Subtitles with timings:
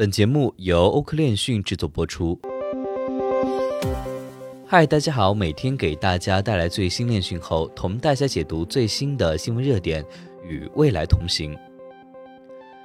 [0.00, 2.40] 本节目由欧科链讯制作播出。
[4.66, 10.02] 嗨，大家好，每天给大家带来最新链讯后，同大家解读最新的新闻热点，
[10.42, 11.54] 与未来同行。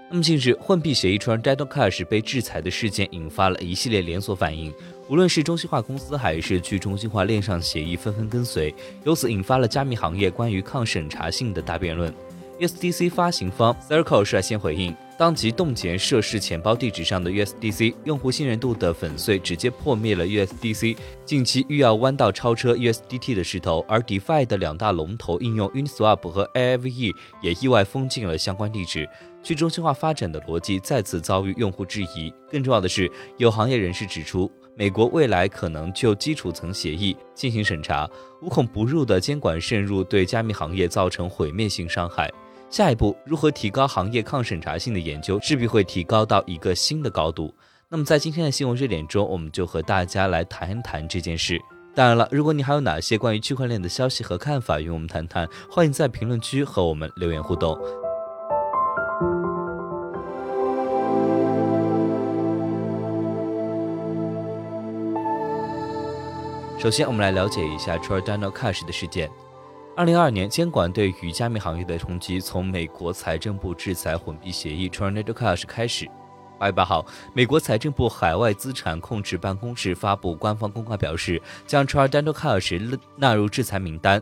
[0.10, 4.74] 那么近日，混币协议 t r a d e Cash 被制裁的事件引发了一系列连锁反应，
[5.08, 8.76] 无论是中心化公司还是去中心化链上协议纷纷跟随，
[9.06, 12.14] 由此引发了加密行业关于抗审查性的大辩论。
[12.60, 27.14] S D C 发行方 Circle 率先回应，当即冻结涉事钱包地址上的 USDC，用户信任度的粉碎直接破灭了 USDC 近期欲要弯道超车 USDT 的势头，而 DeFi 的两大龙头应用 Uniswap 和 Aave
[27.42, 29.08] 也意外封禁了相关地址，
[29.42, 32.34] 去中心化发展的逻辑再次遭遇用户质疑。
[32.52, 38.10] 更重要的是，有行业人士指出，美国未来可能就基础层协议进行审查，
[38.42, 42.30] 无孔不入的监管渗入对加密行业造成毁灭性伤害。
[42.76, 47.56] 下一步如何提高行业抗审查性的研究，势必会提高到一个新的高度。
[47.88, 51.58] 那么在今天的新闻热点中，我们就和大家来谈一谈这件事。
[51.94, 57.80] 当然了，如果你还有哪些关于区块链的消息和看法与我们谈谈，欢迎在评论区和我们留言互动。
[66.78, 69.32] 首先，我们来了解一下 Cardano Cash 的事件。
[69.98, 76.06] 二零二二年，监管对于加密行业的冲击从美国财政部制裁混币协议 Tornado Cash 开始。
[76.60, 84.22] 八月八号，美国财政部海外资产控制办公室发布官方公告，表示将 Tornado Cash 纳入制裁名单。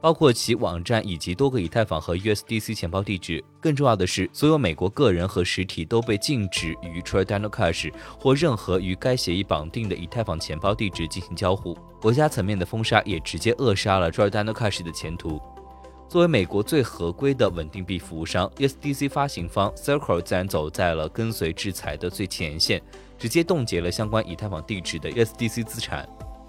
[0.00, 3.42] 包括其网站以及多个以太坊和 USDC 钱包地址。
[3.60, 11.76] 更重要的是，所有美国个人和实体都被禁止与 Tradano Cash 或任何与该协议绑定的以太坊钱包地址进行交互。
[12.00, 15.40] 国家层面的封杀也直接扼杀了 Tradano Cash 的前途。
[16.08, 22.80] 作为美国最合规的稳定币服务商，USDC 发行方 Circle 自然走在了跟随制裁的最前线，
[23.18, 26.08] 直接冻结了相关以太坊地址的 USDC 资产。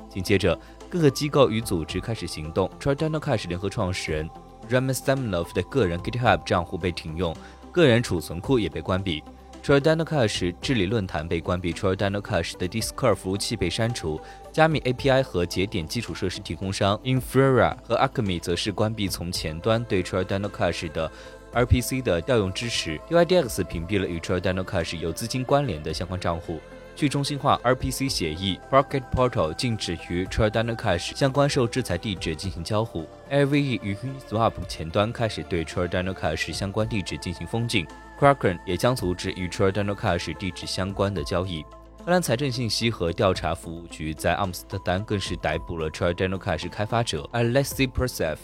[0.09, 2.69] 紧接着，各个机构与组织开始行动。
[2.79, 4.29] Tradano Cash 联合创始人
[4.69, 7.35] Roman Semenov 的个人 GitHub 账户被停用，
[7.71, 9.23] 个人储存库也被关闭。
[9.63, 14.19] Tradano Cash 治理论坛被关闭，Tradano Cash 的 Discord 服务器被删除。
[14.51, 21.11] 加密 API 和节点基础设施提供商 Infura 和 Alchemy 则是关闭从前端对 Tradano Cash 的
[21.53, 22.99] RPC 的调用支持。
[23.09, 26.59] UIDX 屏蔽了与 Tradano Cash 有资金关联的相关账户。
[26.99, 37.87] 去中心化 RPC 协议 Pocket Portal 禁止与 Tradano Cash 相关受制裁地址进行交互 AVE 与 Uniswap 前端开始对 Tradano Cash 相关地址进行封禁
[38.19, 41.63] ，Kraken 也将阻止与 Tradano Cash 地址相关的交易。
[42.03, 48.35] 荷兰财政信息和调查服务局在阿姆斯特丹更是逮捕了 Tradano Cash 开发者 Alexei Persev。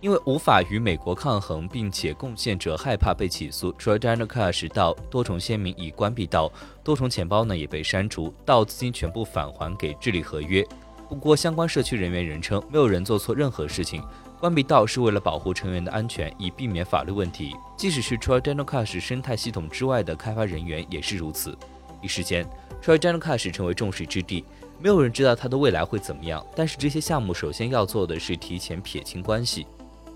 [0.00, 6.52] 因为无法与美国抗衡，并且贡献者害怕被起诉，Tradano Cash 到多重签名已关闭到
[6.84, 10.64] 多重钱包呢也被删除，到资金全部返还给治理合约。
[11.08, 14.00] 不过，相关社区人员人称，没有人做错任何事情，
[14.38, 17.56] 关闭到是为了保护成员的安全，以避免法律问题。
[17.76, 21.56] 即使是 Tradano Cash 生态系统之外的开发人员也是如此。
[22.00, 22.46] 一时间
[22.80, 24.44] ，Tradano Cash 成为众矢之的，
[24.78, 26.46] 没有人知道它的未来会怎么样。
[26.54, 29.66] 但是这些项目首先要做的是提前撇清关系。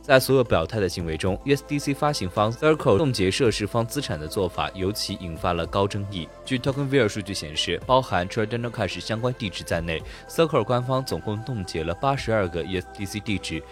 [0.03, 6.29] 在所有表态的行为中，USDC 发行方 Circle 冻结涉事方资产的做法尤其引发了高争议。
[6.45, 13.63] 据 TokenView 数据显示，包含 Tradano Cash 相关地址在内，Circle 官方总共冻结了八十二个 USDC 地址，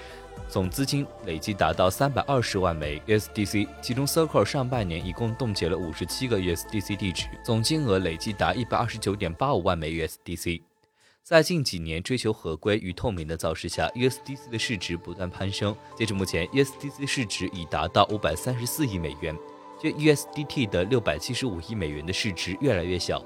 [0.49, 3.67] 总资金累计达到三百二十万枚 USDC。
[3.83, 10.69] 其中，Circle 上半年一共冻结了五十七个 USDC 地址，总金额累计达一百二十九点八五万枚 USDC。
[11.31, 15.73] 在近几年追求合规与透明的造势下，USDC 的市值不断攀升。
[15.97, 19.39] 截至目前，USDC 市值已达到五百三十四亿美元，
[19.85, 23.25] 约 USDT 的六百七十五亿美元的市值越来越小。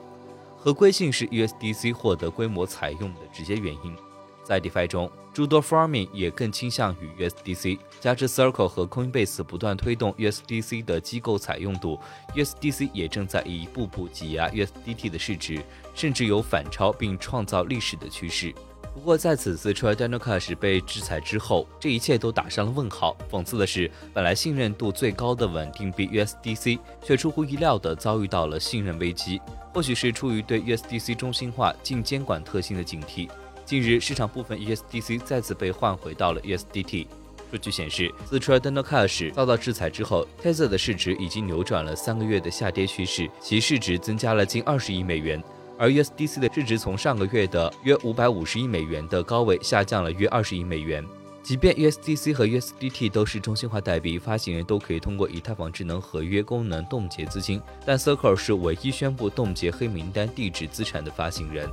[0.54, 3.96] 合规性是 USDC 获得规模采用的直接原因。
[4.44, 11.98] 在 DeFi 中，诸多 Farming 也更倾向于 USDC，加之 Circle 和 Coinbase 不断推动 USDC 的机构采用度
[12.34, 15.60] ，USDC 也正在一步步挤压 USDT 的市值，
[15.94, 18.54] 甚至有反超并创造历史的趋势。
[18.94, 23.16] 不过，在此次 Tradano Cash 被制裁之后，这一切都打上了问号。
[23.28, 29.40] 讽刺的是，本来信任度最高的稳定币 USDC，却出乎意料地遭遇到了信任危机。
[29.72, 33.28] 或许是出于对 USDC 中心化、近监管特性的警惕。
[33.66, 37.06] 近日，市场部分 USDC 再次被换回到了 USDT。
[37.50, 45.42] 数据显示，自 Tradano Cash 遭到制裁之后，Tether 的市值已经扭转了三个月的下跌趋势，其市值增加了近二十亿美元。
[45.78, 51.04] 而 USDC 的市值从上个月的约五百五十亿美元的高位下降了约二十亿美元。
[51.42, 61.68] 即便 USDC 和 USDT 都是中心化代币，发行人都可以通过以太坊智能合约功能冻结资金，但 Circle 是唯一宣布冻结黑名单地址资产的发行人。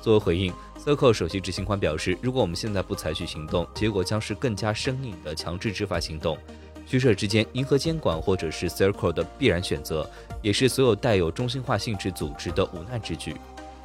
[0.00, 0.52] 作为回应
[0.84, 6.38] ，Circle 首席执行官表示：“如果我们现在不采取行动，结果将是更加生硬的强制执法行动。
[6.86, 10.08] 取舍之间，迎合监管或者是 Circle 的必然选择，
[10.42, 13.36] 也是所有带有中心化性质组织的无奈之举。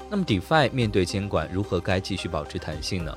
[0.10, 3.16] 那么，DeFi 面对监管，如何该继续保持弹性呢？”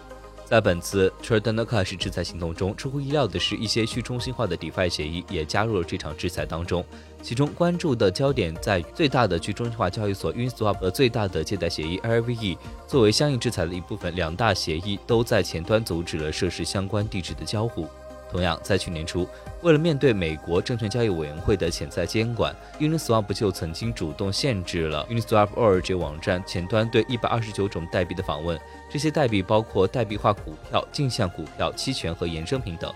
[0.49, 6.83] 在本次 t r a d e n o Cash 制裁行动中，出乎意料的是，一些去中心化的 DeFi 协议也加入了这场制裁当中。
[7.23, 12.57] 其中关注的焦点在于最大的去中心化交易所 Uniswap 和最大的借贷协议 LVE
[12.87, 17.87] 作为相应制裁的一部分，两大协议都在前端阻止了涉事相关地址的交互。
[18.31, 19.27] 同样，在去年初，
[19.63, 28.59] 为了面对美国证券交易委员会的潜在监管，Uniswap 就曾经主动限制了 Uniswap.org 网站前端对一百二十九种代币的访问。
[28.91, 32.93] 这些代币包括代币化股票、镜像股票、期权和衍生品等，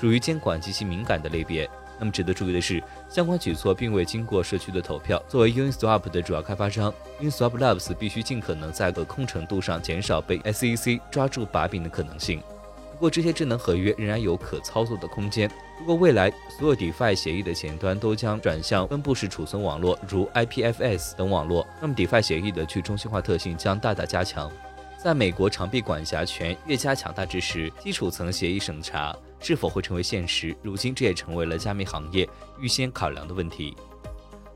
[0.00, 1.68] 属于监管极其敏感的类别。
[1.98, 5.22] 那么值得注意的是，相关举措并未经过社区的投票。
[5.26, 12.42] 作为 Uniswap 的主要开发商，Uniswap Labs 必须尽可能在可控程度上减少被 SEC 抓住把柄的可能性。
[12.96, 15.50] 不过，这些智能合约仍然有可操作的空间。
[15.78, 24.50] 如果未来所有 DeFi 协议的前端都将转向分布式储存网络，如 IPFS 等网络，那么 DeFi 协议的去中心化特性将大大加强。
[24.96, 30.56] 在美国长臂管辖权越加强大之时，基础层协议审查是否会成为现实？
[30.62, 32.26] 如今，这也成为了加密行业
[32.58, 33.76] 预先考量的问题。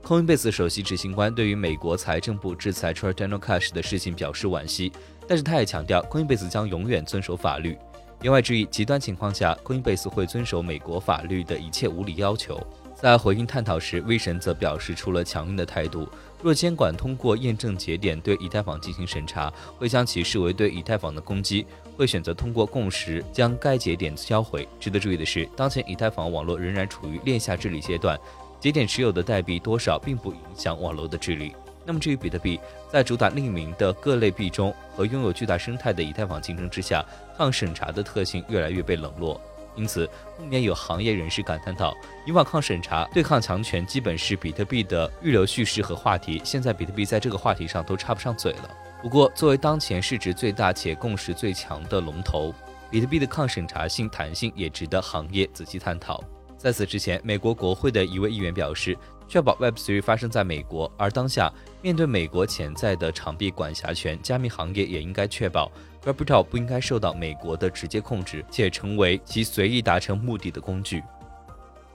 [0.02, 4.90] Coinbase 首席执行官对于美国财政部制裁 t r a d e n o Cash 的事情表示惋惜，
[5.28, 7.76] 但是他也强调，Coinbase 将永远遵守法律。
[8.22, 12.60] 言外之意，极端情况下，Coinbase 会遵守美国法律的一切无理要求。
[12.94, 16.06] 在回应探讨时，威神则表示出了强硬的态度：
[16.42, 21.64] 若监管通过验证节点对以太坊进行审查，会将其视为对以太坊的攻击，
[21.96, 24.68] 会选择通过共识将该节点销毁。
[24.78, 28.20] 值得注意的是，当前以太坊网络仍然处于链下治理阶段，
[28.60, 31.54] 节点持有的代币多少并不影响网络的治理。
[31.90, 37.04] 那么，至于比特币，在主打匿名的各类币中和拥有巨大生态的以太坊竞争之下，
[37.36, 39.40] 抗审查的特性越来越被冷落。
[39.74, 41.92] 因此，不免有行业人士感叹道
[42.24, 46.40] ：“以往抗审查、对抗强权，基本是比特币的预留叙事和话题。
[46.44, 48.70] 现在，比特币在这个话题上都插不上嘴了。”
[49.02, 52.54] 不过，作为当前市值最大且共识最强的龙头，
[52.88, 56.22] 比特币的抗审查性弹性也值得行业仔细探讨。
[56.56, 58.96] 在此之前，美国国会的一位议员表示。
[59.30, 61.52] 确保 Web3 发生在美国，而当下
[61.82, 65.72] 面对美国潜在的长臂管辖权，加密行业也应该确保
[66.04, 71.02] Web2 不应该受到美国的直接控制，且成为其随意达成目的的工具。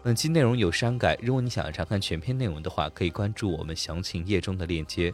[0.02, 5.14] 本期内容有删改，如果你想要查看全篇内容的话，可以关注我们详情页中的链接。